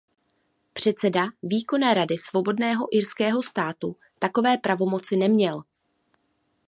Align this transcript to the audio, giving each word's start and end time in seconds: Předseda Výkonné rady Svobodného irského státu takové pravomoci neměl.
Předseda 0.73 1.27
Výkonné 1.43 1.93
rady 1.93 2.17
Svobodného 2.17 2.87
irského 2.95 3.43
státu 3.43 3.95
takové 4.19 4.57
pravomoci 4.57 5.17
neměl. 5.17 5.63